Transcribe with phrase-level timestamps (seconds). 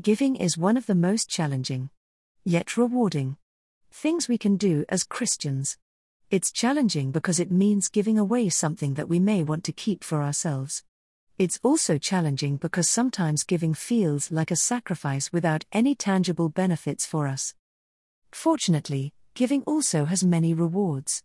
[0.00, 1.90] Giving is one of the most challenging,
[2.42, 3.36] yet rewarding,
[3.90, 5.76] things we can do as Christians.
[6.30, 10.22] It's challenging because it means giving away something that we may want to keep for
[10.22, 10.84] ourselves.
[11.36, 17.26] It's also challenging because sometimes giving feels like a sacrifice without any tangible benefits for
[17.26, 17.54] us.
[18.32, 21.22] Fortunately, giving also has many rewards.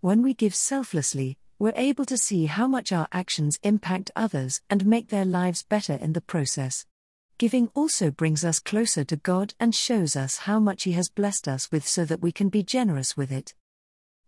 [0.00, 4.84] When we give selflessly, we're able to see how much our actions impact others and
[4.84, 6.86] make their lives better in the process.
[7.38, 11.46] Giving also brings us closer to God and shows us how much He has blessed
[11.46, 13.54] us with so that we can be generous with it.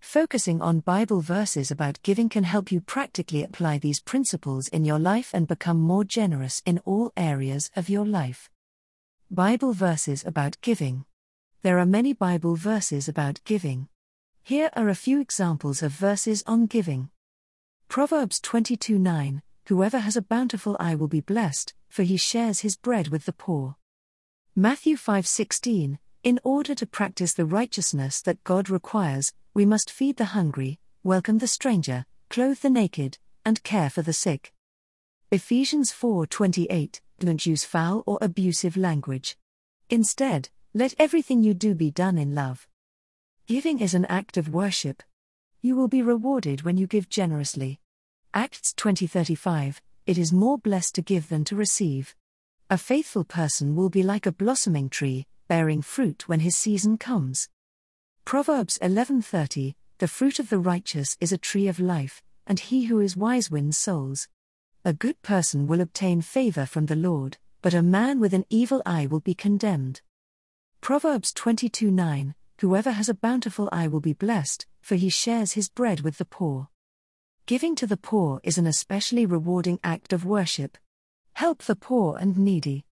[0.00, 4.98] Focusing on Bible verses about giving can help you practically apply these principles in your
[4.98, 8.48] life and become more generous in all areas of your life.
[9.30, 11.04] Bible verses about giving.
[11.60, 13.88] There are many Bible verses about giving.
[14.42, 17.10] Here are a few examples of verses on giving.
[17.88, 22.76] Proverbs 22 9 Whoever has a bountiful eye will be blessed, for he shares his
[22.76, 23.76] bread with the poor.
[24.54, 30.36] Matthew 5:16 In order to practice the righteousness that God requires, we must feed the
[30.36, 34.52] hungry, welcome the stranger, clothe the naked, and care for the sick.
[35.30, 39.38] Ephesians 4:28 Don't use foul or abusive language.
[39.88, 42.68] Instead, let everything you do be done in love.
[43.46, 45.02] Giving is an act of worship.
[45.62, 47.80] You will be rewarded when you give generously.
[48.36, 52.16] Acts 20:35 It is more blessed to give than to receive.
[52.68, 57.48] A faithful person will be like a blossoming tree, bearing fruit when his season comes.
[58.24, 62.98] Proverbs 11:30 The fruit of the righteous is a tree of life, and he who
[62.98, 64.26] is wise wins souls.
[64.84, 68.82] A good person will obtain favor from the Lord, but a man with an evil
[68.84, 70.02] eye will be condemned.
[70.80, 76.00] Proverbs 22:9 Whoever has a bountiful eye will be blessed, for he shares his bread
[76.00, 76.68] with the poor.
[77.46, 80.78] Giving to the poor is an especially rewarding act of worship.
[81.34, 82.86] Help the poor and needy.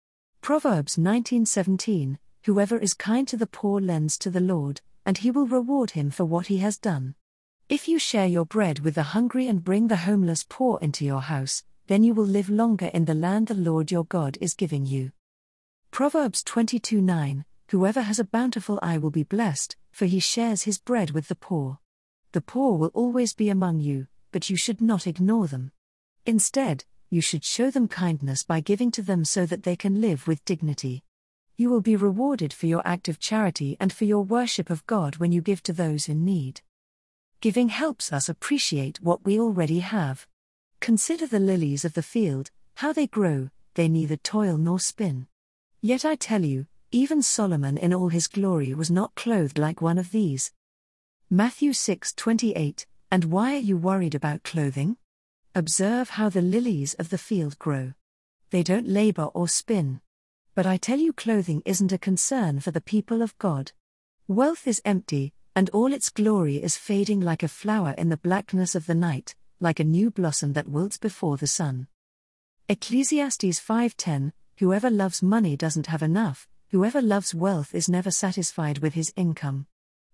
[0.41, 5.47] Proverbs 19:17 Whoever is kind to the poor lends to the Lord, and he will
[5.47, 7.15] reward him for what he has done.
[7.69, 11.21] If you share your bread with the hungry and bring the homeless poor into your
[11.21, 14.87] house, then you will live longer in the land the Lord your God is giving
[14.87, 15.13] you.
[15.91, 20.79] Proverbs 22 9 Whoever has a bountiful eye will be blessed, for he shares his
[20.79, 21.81] bread with the poor.
[22.33, 25.73] The poor will always be among you, but you should not ignore them.
[26.27, 30.27] Instead, you should show them kindness by giving to them so that they can live
[30.27, 31.03] with dignity.
[31.57, 35.17] You will be rewarded for your act of charity and for your worship of God
[35.17, 36.61] when you give to those in need.
[37.41, 40.27] Giving helps us appreciate what we already have.
[40.81, 45.27] Consider the lilies of the field, how they grow, they neither toil nor spin.
[45.81, 49.99] Yet I tell you, even Solomon in all his glory was not clothed like one
[49.99, 50.53] of these.
[51.31, 54.99] Matthew 6:28 And why are you worried about clothing?
[55.55, 57.95] Observe how the lilies of the field grow.
[58.51, 60.01] They don't labor or spin.
[60.55, 63.73] But I tell you, clothing isn't a concern for the people of God.
[64.27, 68.75] Wealth is empty, and all its glory is fading like a flower in the blackness
[68.75, 71.89] of the night, like a new blossom that wilts before the sun.
[72.69, 78.95] Ecclesiastes 5:10 Whoever loves money doesn't have enough, whoever loves wealth is never satisfied with
[78.95, 79.67] his income.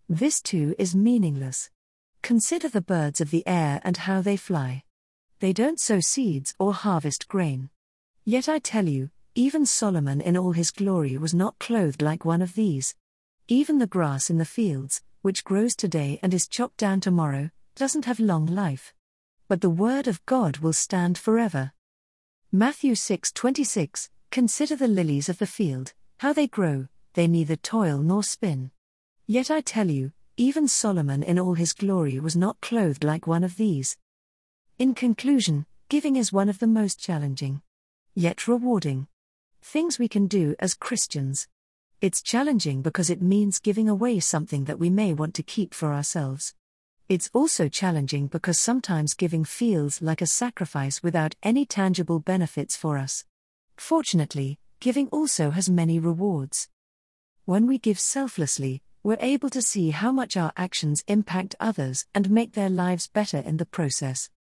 [0.09, 1.71] This too is meaningless.
[2.24, 4.82] Consider the birds of the air and how they fly.
[5.40, 7.68] They don't sow seeds or harvest grain.
[8.24, 12.40] Yet I tell you, even Solomon in all his glory was not clothed like one
[12.40, 12.94] of these.
[13.46, 18.06] Even the grass in the fields, which grows today and is chopped down tomorrow, doesn't
[18.06, 18.94] have long life.
[19.46, 21.74] But the word of God will stand forever.
[22.50, 28.22] Matthew 6:26 Consider the lilies of the field, how they grow, they neither toil nor
[28.22, 28.70] spin.
[29.26, 33.44] Yet I tell you, even Solomon in all his glory was not clothed like one
[33.44, 33.96] of these.
[34.78, 37.62] In conclusion, giving is one of the most challenging,
[38.14, 39.06] yet rewarding,
[39.62, 41.46] things we can do as Christians.
[42.00, 45.94] It's challenging because it means giving away something that we may want to keep for
[45.94, 46.54] ourselves.
[47.08, 52.98] It's also challenging because sometimes giving feels like a sacrifice without any tangible benefits for
[52.98, 53.24] us.
[53.76, 56.69] Fortunately, giving also has many rewards.
[57.44, 62.30] When we give selflessly, we're able to see how much our actions impact others and
[62.30, 64.30] make their lives better in the process.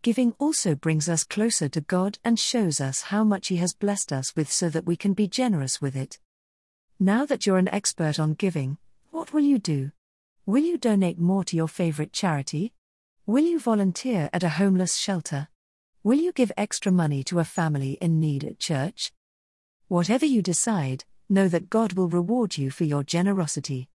[0.00, 4.14] Giving also brings us closer to God and shows us how much He has blessed
[4.14, 6.18] us with so that we can be generous with it.
[6.98, 8.78] Now that you're an expert on giving,
[9.10, 9.92] what will you do?
[10.46, 12.72] Will you donate more to your favorite charity?
[13.26, 15.48] Will you volunteer at a homeless shelter?
[16.02, 19.12] Will you give extra money to a family in need at church?
[19.88, 23.82] Whatever you decide, know that God will reward you for your generosity.